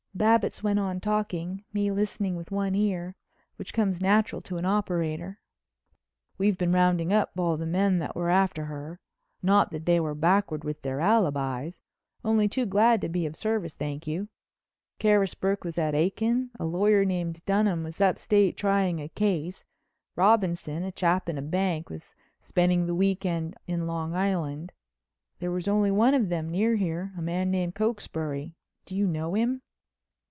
[0.13, 5.39] Babbitts went on talking, me listening with one ear—which comes natural to an operator.
[6.37, 10.65] "We've been rounding up all the men that were after her—not that they were backward
[10.65, 14.27] with their alibis—only too glad to be of service, thank you!
[14.99, 19.63] Carisbrook was at Aiken, a lawyer named Dunham was up state trying a case;
[20.17, 24.73] Robinson, a chap in a bank, was spending the week end on Long Island.
[25.39, 28.53] There was only one of them near here—man named Cokesbury.
[28.85, 29.61] Do you know him?"